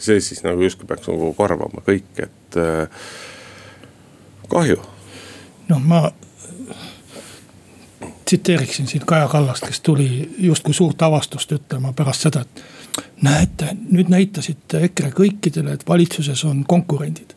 [0.00, 3.06] see siis nagu justkui peaks nagu korvama kõik, et äh,
[4.50, 4.80] kahju.
[5.70, 6.08] noh, ma
[8.24, 12.62] tsiteeriksin siin Kaja Kallast, kes tuli justkui suurt avastust ütlema pärast seda, et.
[13.22, 17.34] näete, nüüd näitasite EKRE kõikidele, et valitsuses on konkurendid.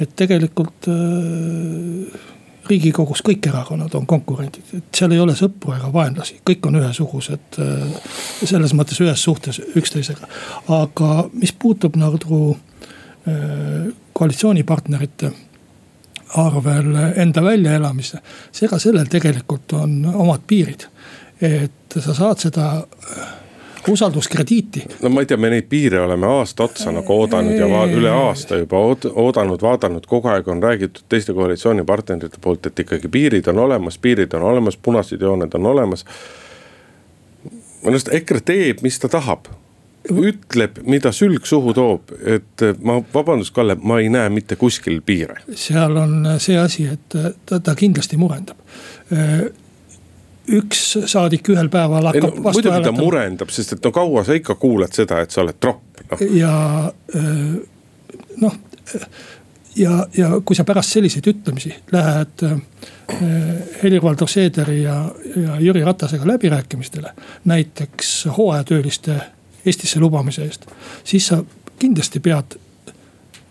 [0.00, 2.20] et tegelikult äh,
[2.68, 7.58] riigikogus kõik erakonnad on konkurendid, et seal ei ole sõpru ega vaenlasi, kõik on ühesugused.
[7.62, 8.12] Äh,
[8.44, 10.28] selles mõttes ühes suhtes üksteisega,
[10.76, 15.32] aga mis puutub nagu äh, koalitsioonipartnerite
[16.42, 18.22] arvel enda väljaelamise.
[18.62, 20.88] ega sellel tegelikult on omad piirid.
[21.40, 23.41] et sa saad seda äh,
[23.88, 24.84] usalduskrediiti.
[25.02, 28.60] no ma ei tea, me neid piire oleme aasta otsa nagu oodanud ja üle aasta
[28.62, 28.78] juba
[29.14, 34.34] oodanud, vaadanud, kogu aeg on räägitud teiste koalitsioonipartnerite poolt, et ikkagi piirid on olemas, piirid
[34.38, 36.04] on olemas, punased jooned on olemas.
[37.82, 39.50] minu arust EKRE teeb, mis ta tahab
[40.10, 45.42] ütleb, mida sülg suhu toob, et ma, vabandust, Kalle, ma ei näe mitte kuskil piire.
[45.54, 48.58] seal on see asi, et ta, ta kindlasti murendab
[50.48, 52.72] üks saadik ühel päeval hakkab no, vastu hääletama.
[52.72, 56.02] muidugi ta murendab, sest et no kaua sa ikka kuuled seda, et sa oled tropp
[56.10, 56.18] no..
[56.34, 56.54] ja
[58.42, 58.56] noh,
[59.76, 62.46] ja, ja kui sa pärast selliseid ütlemisi lähed
[63.82, 64.96] Helir-Valdor Seederi ja,
[65.36, 67.12] ja Jüri Ratasega läbirääkimistele.
[67.44, 69.20] näiteks hooajatööliste
[69.66, 70.66] Eestisse lubamise eest,
[71.04, 71.44] siis sa
[71.78, 72.58] kindlasti pead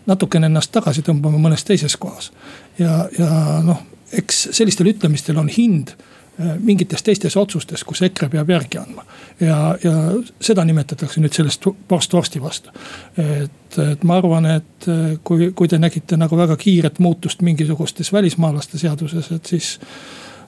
[0.06, 2.32] natukene ennast tagasi tõmbama mõnes teises kohas.
[2.78, 3.80] ja, ja noh,
[4.12, 9.04] eks sellistel ütlemistel on hind äh, mingites teistes otsustes, kus EKRE peab järgi andma.
[9.40, 9.92] ja, ja
[10.40, 12.72] seda nimetatakse nüüd sellest vorst vorsti vastu.
[13.20, 18.12] et, et ma arvan, et äh, kui, kui te nägite nagu väga kiiret muutust mingisugustes
[18.12, 19.78] välismaalaste seaduses, et siis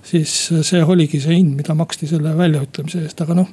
[0.05, 3.53] siis see oligi see hind, mida maksti selle väljaütlemise eest, aga noh,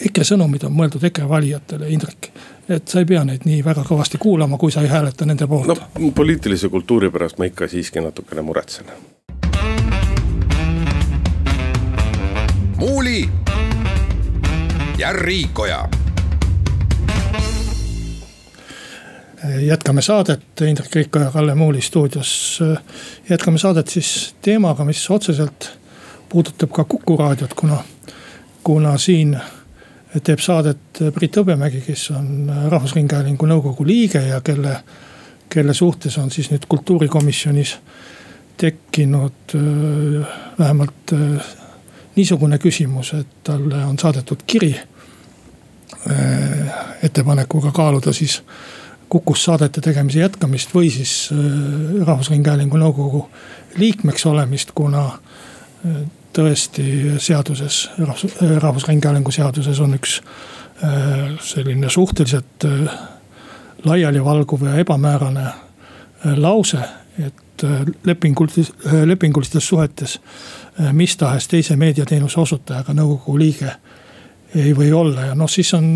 [0.00, 2.30] EKRE sõnumid on mõeldud EKRE valijatele, Indrek.
[2.68, 5.68] et sa ei pea neid nii väga kõvasti kuulama, kui sa ei hääleta nende poolt.
[5.68, 8.92] noh, poliitilise kultuuri pärast ma ikka siiski natukene muretsen.
[12.80, 13.28] Muuli
[14.98, 15.88] ja Riikoja
[19.60, 22.60] jätkame saadet, Indrek Riiko ja Kalle Muuli stuudios.
[23.28, 25.70] jätkame saadet siis teemaga, mis otseselt
[26.28, 27.84] puudutab ka Kuku raadiot, kuna,
[28.62, 29.36] kuna siin
[30.24, 34.78] teeb saadet Priit Hõbemägi, kes on Rahvusringhäälingu nõukogu liige ja kelle,
[35.48, 37.76] kelle suhtes on siis nüüd kultuurikomisjonis
[38.56, 41.59] tekkinud äh, vähemalt äh,
[42.16, 44.84] niisugune küsimus, et talle on saadetud kiri äh,
[47.02, 48.42] ettepanekuga kaaluda siis
[49.10, 51.32] Kukus saadete tegemise jätkamist või siis
[52.06, 53.24] Rahvusringhäälingu nõukogu
[53.74, 55.02] liikmeks olemist, kuna
[56.32, 57.90] tõesti seaduses,
[58.62, 60.20] Rahvusringhäälingu seaduses on üks
[61.42, 62.68] selline suhteliselt
[63.84, 65.46] laialivalguv ja ebamäärane
[66.36, 66.78] lause,
[67.18, 67.34] et
[68.06, 68.72] lepingulises,
[69.04, 70.20] lepingulistes suhetes
[70.92, 73.72] mis tahes teise meediateenuse osutajaga nõukogu liige
[74.54, 75.90] ei või olla ja noh, siis on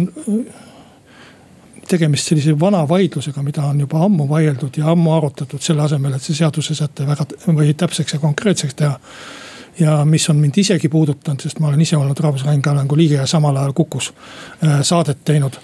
[1.88, 6.22] tegemist sellise vana vaidlusega, mida on juba ammu vaieldud ja ammu arutatud, selle asemel, et
[6.22, 8.98] see seadusesäte väga või täpseks ja konkreetseks teha.
[9.78, 13.56] Ja mis on mind isegi puudutanud, sest ma olen ise olnud Rahvusringhäälingu liige ja samal
[13.58, 14.12] ajal Kukus
[14.62, 15.58] äh, saadet teinud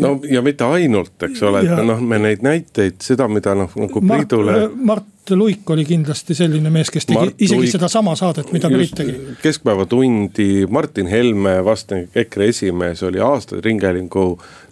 [0.00, 4.02] no ja mitte ainult, eks ole, et noh, me neid näiteid, seda, mida noh nagu
[4.04, 4.56] Priidule.
[4.64, 8.70] Äh, Mart Luik oli kindlasti selline mees, kes tegi Mart isegi Luik, sedasama saadet, mida
[8.72, 9.16] Priit tegi.
[9.42, 14.26] keskpäevatundi, Martin Helme, vastanik EKRE esimees, oli aastaid Ringhäälingu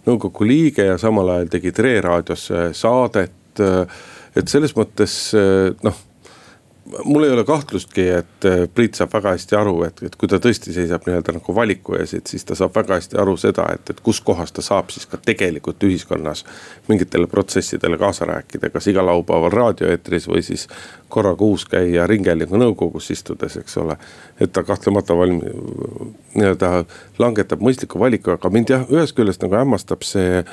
[0.07, 3.37] nõukogu liige ja samal ajal tegi Tre raadiosse saadet.
[4.35, 5.13] et selles mõttes
[5.83, 5.97] noh
[7.03, 10.39] mul ei ole kahtlustki, et äh, Priit saab väga hästi aru, et, et kui ta
[10.41, 13.93] tõesti seisab nii-öelda nagu valiku ees, et siis ta saab väga hästi aru seda, et,
[13.93, 16.43] et kus kohas ta saab siis ka tegelikult ühiskonnas
[16.89, 20.67] mingitele protsessidele kaasa rääkida, kas igal laupäeval raadioeetris või siis
[21.11, 23.97] korra kuus käia Ringhäälingu nõukogus istudes, eks ole.
[24.39, 25.55] et ta kahtlemata valmi-,
[26.35, 26.85] nii-öelda
[27.19, 30.43] langetab mõistliku valiku, aga mind jah, ühest küljest nagu hämmastab see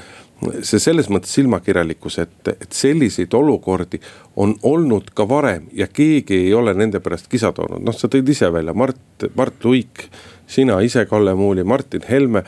[0.63, 4.01] see selles mõttes silmakirjalikkus, et, et selliseid olukordi
[4.39, 8.29] on olnud ka varem ja keegi ei ole nende pärast kisa toonud, noh, sa tõid
[8.31, 10.09] ise välja Mart, Mart Luik.
[10.47, 12.43] sina ise, Kalle Muuli, Martin Helme.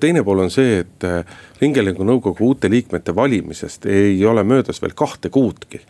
[0.00, 1.24] teine pool on see, et äh,
[1.60, 5.80] Ringhäälingu nõukogu uute liikmete valimisest ei ole möödas veel kahte kuudki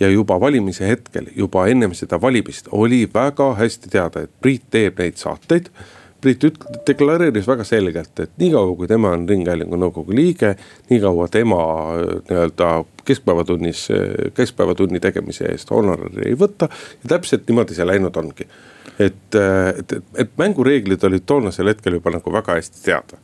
[0.00, 4.98] ja juba valimise hetkel, juba ennem seda valimist oli väga hästi teada, et Priit teeb
[4.98, 5.68] neid saateid
[6.22, 10.54] Priit üt-, deklareeris väga selgelt, et niikaua kui tema on Ringhäälingu nõukogu liige,
[10.90, 11.62] niikaua tema
[11.98, 12.72] nii-öelda
[13.08, 13.88] keskpäevatunnis,
[14.34, 16.70] keskpäevatunni tegemise eest honorari ei võta.
[17.02, 18.46] ja täpselt niimoodi see läinud ongi.
[18.98, 19.40] et,
[19.78, 23.18] et, et mängureeglid olid toonasel hetkel juba nagu väga hästi teada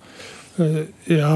[1.08, 1.30] ja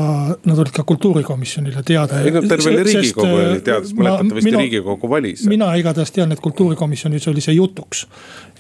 [0.45, 2.21] nad olid ka kultuurikomisjonile teada.
[2.21, 5.45] ei no tervele Riigikogu oli teada, sest mäletatavasti Riigikogu valis.
[5.47, 8.07] mina igatahes tean, et kultuurikomisjonis oli see jutuks.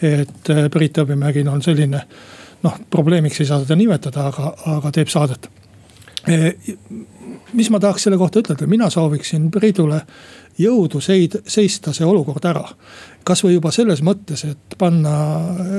[0.02, 2.04] et äh, Priit Hõbemägil on selline
[2.62, 5.48] noh, probleemiks ei saa teda nimetada, aga, aga teeb saadet.
[6.28, 6.52] E,
[7.58, 10.00] mis ma tahaks selle kohta ütelda, mina sooviksin Priidule
[10.60, 12.64] jõudu seid, seista see olukord ära.
[13.24, 15.12] kasvõi juba selles mõttes, et panna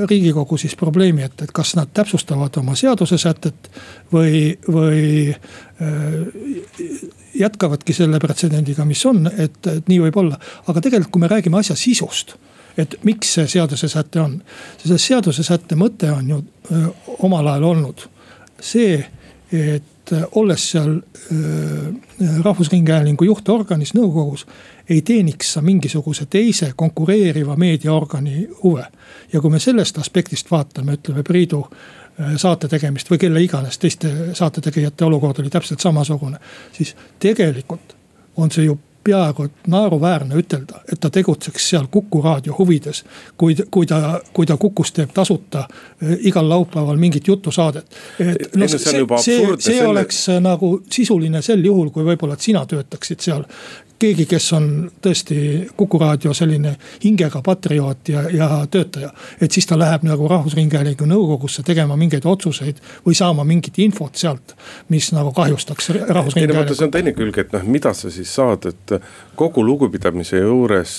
[0.07, 3.67] riigikogu siis probleemi ette, et kas nad täpsustavad oma seadusesätet
[4.13, 7.03] või, või äh,
[7.35, 10.39] jätkavadki selle pretsedendiga, mis on, et, et nii võib olla.
[10.67, 12.37] aga tegelikult, kui me räägime asja sisust
[12.77, 14.41] et miks see seadusesäte on.
[14.81, 16.87] selle seadusesätte mõte on ju öö,
[17.19, 18.07] omal ajal olnud
[18.61, 19.05] see,
[19.51, 20.95] et olles seal
[21.31, 21.91] öö,
[22.43, 24.45] Rahvusringhäälingu juhtorganis, nõukogus.
[24.89, 28.85] ei teeniks sa mingisuguse teise konkureeriva meediaorgani huve.
[29.33, 31.67] ja kui me sellest aspektist vaatame, ütleme Priidu
[32.37, 36.37] saate tegemist või kelle iganes teiste saatetegijate olukord oli täpselt samasugune.
[36.71, 37.95] siis tegelikult
[38.35, 43.03] on see ju peaaegu naeruväärne ütelda, et ta tegutseks seal Kuku raadio huvides.
[43.37, 45.65] kui, kui ta, kui ta Kukus teeb tasuta
[46.01, 47.85] eh, igal laupäeval mingit jutusaadet.
[48.19, 52.65] et noh, see, see, see, see oleks nagu sisuline sel juhul, kui võib-olla, et sina
[52.65, 53.43] töötaksid seal
[54.03, 54.67] keegi, kes on
[55.03, 55.37] tõesti
[55.77, 59.11] Kuku raadio selline hingega patrioot ja, ja töötaja.
[59.41, 64.55] et siis ta läheb nagu Rahvusringhäälingu nõukogusse tegema mingeid otsuseid või saama mingit infot sealt.
[64.89, 66.77] mis nagu kahjustaks Rahvusringhäälingut.
[66.77, 68.97] see on teine külg, et noh, mida sa siis saad, et
[69.35, 70.97] kogu lugupidamise juures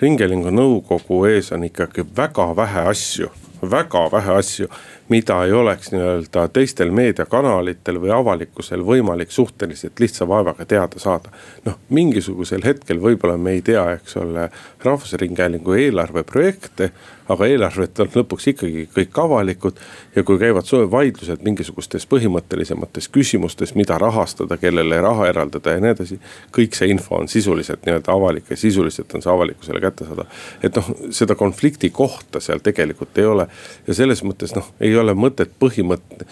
[0.00, 3.30] Ringhäälingu nõukogu ees on ikkagi väga vähe asju
[3.62, 4.68] väga vähe asju,
[5.08, 11.30] mida ei oleks nii-öelda teistel meediakanalitel või avalikkusel võimalik suhteliselt lihtsa vaevaga teada saada.
[11.64, 14.50] noh, mingisugusel hetkel võib-olla me ei tea, eks ole,
[14.84, 16.90] Rahvusringhäälingu eelarveprojekte
[17.30, 19.78] aga eelarved on lõpuks ikkagi kõik avalikud.
[20.16, 26.18] ja kui käivad vaidlused mingisugustes põhimõttelisemates küsimustes, mida rahastada, kellele raha eraldada ja nii edasi.
[26.56, 30.26] kõik see info on sisuliselt nii-öelda avalik ja sisuliselt on see avalikkusele kättesaadav.
[30.62, 33.46] et noh, seda konflikti kohta seal tegelikult ei ole.
[33.86, 36.26] ja selles mõttes noh, ei ole mõtet põhimõtte,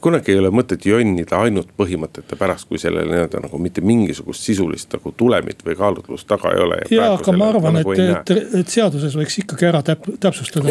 [0.00, 4.92] kunagi ei ole mõtet jonnida ainult põhimõtete pärast, kui sellel nii-öelda nagu mitte mingisugust sisulist
[4.96, 6.80] nagu tulemit või kaalutlust taga ei ole.
[6.90, 10.68] ja, aga ma arvan, et, et, et seaduses võiks ikkagi ära täp-, täpsustada.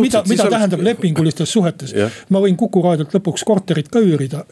[0.00, 1.94] mida, mida tähendab lepingulistes suhetes.
[2.28, 4.44] ma võin Kuku raadiolt lõpuks korterit ka üürida.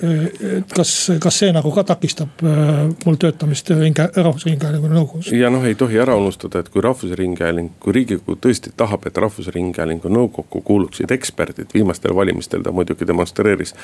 [0.58, 5.32] et kas, kas see nagu ka takistab äh, mul töötamist Rahvusringhäälingu nõukogus?
[5.32, 10.10] ja noh, ei tohi ära unustada, et kui Rahvusringhääling, kui riigikogu tõesti tahab, et Rahvusringhäälingu
[10.12, 13.74] nõukokku kuuluksid eksperdid, viimastel valimistel ta muidugi demonstreeris.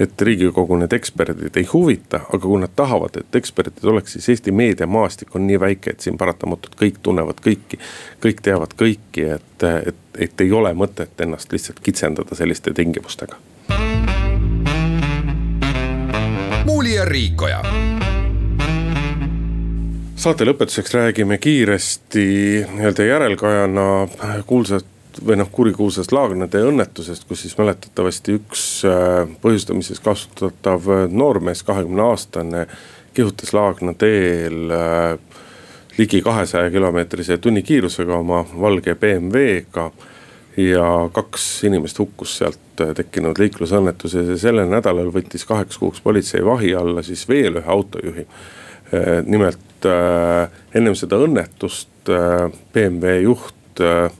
[0.00, 4.52] et riigikogu need eksperdid ei huvita, aga kui nad tahavad, et eksperdid oleks, siis Eesti
[4.52, 7.78] meediamaastik on nii väike, et siin paratamatult kõik tunnevad kõiki.
[8.22, 13.36] kõik teavad kõiki, et, et et ei ole mõtet ennast lihtsalt kitsendada selliste tingimustega.
[16.66, 17.62] muuli ja Riikoja
[20.16, 22.24] saate lõpetuseks räägime kiiresti
[22.74, 23.86] nii-öelda järelkajana
[24.46, 24.86] kuulsat
[25.26, 32.66] või noh, kurikuulsast Laagnade õnnetusest, kus siis mäletatavasti üks äh, põhjustamises kasutatav noormees, kahekümne aastane,
[33.14, 35.18] kihutas Laagna teel äh,
[35.98, 39.90] ligi kahesaja kilomeetrise tunnikiirusega oma valge BMW-ga.
[40.56, 46.74] ja kaks inimest hukkus sealt tekkinud liiklusõnnetuses ja sellel nädalal võttis kaheks kuuks politsei vahi
[46.76, 48.26] alla siis veel ühe autojuhi.
[49.24, 54.12] nimelt äh, ennem seda õnnetust äh, BMW juht äh,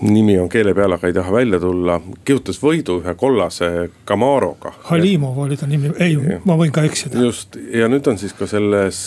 [0.00, 4.72] nimi on keele peal, aga ei taha välja tulla, kihutas võidu ühe kollase Camaroga.
[4.88, 6.16] Halimov oli ta nimi, ei,
[6.48, 7.20] ma võin ka eksida.
[7.20, 9.02] just ja nüüd on siis ka selles,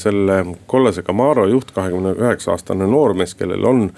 [0.00, 0.38] selle
[0.70, 3.88] kollase Camaro juht, kahekümne üheksa aastane noormees, kellel on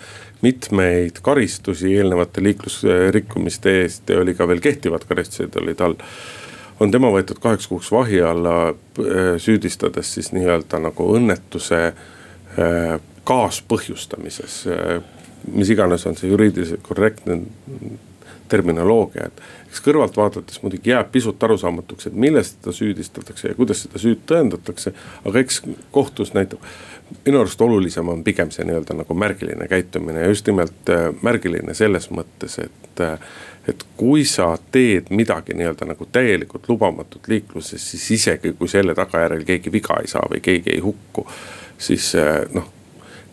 [0.45, 5.97] mitmeid karistusi eelnevate liiklusrikkumiste eest ja oli ka veel kehtivad karistused oli tal
[6.81, 8.75] on tema võetud kaheks kuuks vahi alla,
[9.41, 11.81] süüdistades siis nii-öelda nagu õnnetuse
[13.27, 14.61] kaaspõhjustamises
[15.53, 17.41] mis iganes on see juriidiliselt korrektne
[18.49, 23.83] terminoloogia, et eks kõrvalt vaadates muidugi jääb pisut arusaamatuks, et milles teda süüdistatakse ja kuidas
[23.85, 24.93] seda süüd tõendatakse.
[25.25, 26.63] aga eks kohtus näitab,
[27.27, 31.75] minu arust olulisem on pigem see nii-öelda nagu märgiline käitumine ja just nimelt äh, märgiline
[31.75, 33.19] selles mõttes, et äh,
[33.67, 39.43] et kui sa teed midagi nii-öelda nagu täielikult lubamatut liikluses, siis isegi kui selle tagajärjel
[39.45, 41.27] keegi viga ei saa või keegi ei hukku,
[41.79, 42.71] siis äh, noh,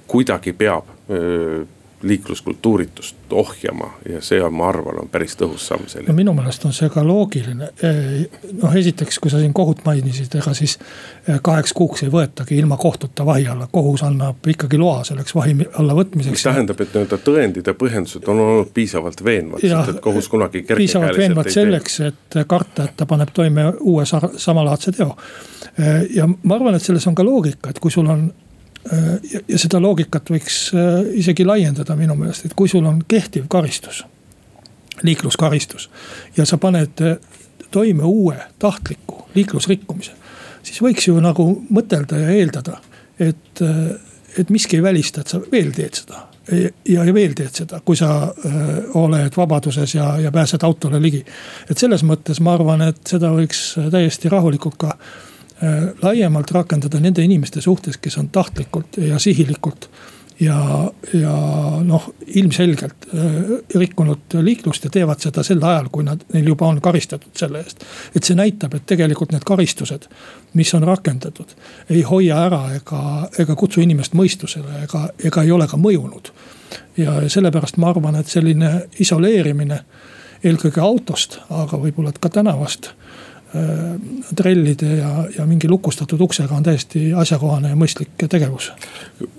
[0.09, 1.63] kuidagi peab öö,
[2.03, 6.11] liikluskultuuritust ohjama ja see on, ma arvan, on päris tõhus samm selline.
[6.11, 7.69] no minu meelest on see ka loogiline.
[8.61, 10.77] noh, esiteks, kui sa siin kohut mainisid, ega siis
[11.27, 15.55] eh, kaheks kuuks ei võetagi ilma kohtuta vahi alla, kohus annab ikkagi loa selleks vahi
[15.79, 16.37] alla võtmiseks.
[16.37, 20.65] mis tähendab, et nii-öelda tõendid ja põhjendused on olnud piisavalt veenvad, sest et kohus kunagi.
[20.75, 25.15] piisavalt veenvad selleks, et karta, et ta paneb toime uue samalaadse teo.
[25.79, 28.27] Eh, ja ma arvan, et selles on ka loogika, et kui sul on
[29.33, 33.47] ja, ja seda loogikat võiks äh, isegi laiendada minu meelest, et kui sul on kehtiv
[33.51, 34.03] karistus,
[35.03, 35.89] liikluskaristus.
[36.37, 37.17] ja sa paned äh,
[37.71, 40.11] toime uue tahtliku liiklusrikkumise,
[40.63, 42.77] siis võiks ju nagu mõtelda ja eeldada,
[43.19, 43.61] et,
[44.37, 47.97] et miski ei välista, et sa veel teed seda ja, ja veel teed seda, kui
[47.97, 51.23] sa öö, oled vabaduses ja, ja pääsed autole ligi.
[51.69, 55.32] et selles mõttes ma arvan, et seda võiks täiesti rahulikult ka Äh,
[56.01, 59.89] laiemalt rakendada nende inimeste suhtes, kes on tahtlikult ja sihilikult
[60.39, 61.33] ja, ja
[61.83, 63.25] noh, ilmselgelt äh,
[63.75, 67.83] rikkunud liiklust ja teevad seda sel ajal, kui nad, neil juba on karistatud selle eest.
[68.15, 70.07] et see näitab, et tegelikult need karistused,
[70.57, 71.53] mis on rakendatud,
[71.89, 73.03] ei hoia ära ega,
[73.39, 76.33] ega kutsu inimest mõistusele ega, ega ei ole ka mõjunud.
[76.97, 79.83] ja sellepärast ma arvan, et selline isoleerimine
[80.43, 83.32] eelkõige autost, aga võib-olla ka tänavast Äh,
[84.35, 88.71] trellide ja, ja mingi lukustatud uksega on täiesti asjakohane ja mõistlik tegevus.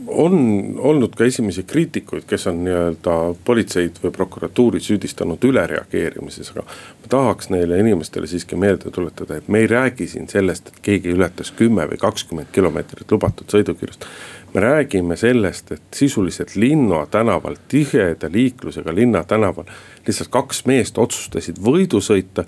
[0.06, 0.34] on
[0.78, 6.62] olnud ka esimesi kriitikuid, kes on nii-öelda politseid või prokuratuuri süüdistanud ülereageerimises, aga.
[7.02, 11.10] ma tahaks neile inimestele siiski meelde tuletada, et me ei räägi siin sellest, et keegi
[11.16, 14.06] ületas kümme või kakskümmend kilomeetrit lubatud sõidukiirust
[14.54, 19.64] me räägime sellest, et sisuliselt Linna tänaval, tiheda liiklusega Linna tänaval
[20.06, 22.44] lihtsalt kaks meest otsustasid võidu sõita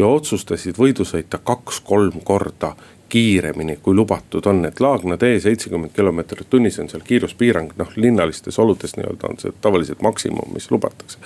[0.00, 2.74] ja otsustasid võidu sõita kaks-kolm korda
[3.10, 8.58] kiiremini, kui lubatud on, et Laagna tee seitsekümmend kilomeetrit tunnis on seal kiiruspiirang, noh linnalistes
[8.62, 11.18] oludes nii-öelda on see tavaliselt maksimum, mis lubatakse.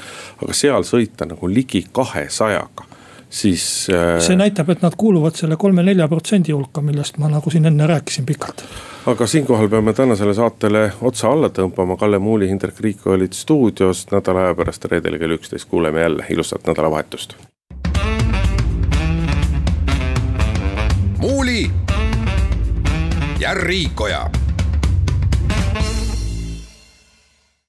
[0.43, 2.89] aga seal sõita nagu ligi kahesajaga
[3.35, 4.18] siis äh....
[4.25, 8.27] see näitab, et nad kuuluvad selle kolme-nelja protsendi hulka, millest ma nagu siin enne rääkisin
[8.27, 8.64] pikalt.
[9.07, 14.49] aga siinkohal peame tänasele saatele otsa alla tõmbama, Kalle Muuli, Hindrek Riik olid stuudios, nädala
[14.49, 17.37] aja pärast reedel kell üksteist kuuleme jälle, ilusat nädalavahetust.
[21.55, 21.71] Muuli
[23.39, 24.31] ja Riikoja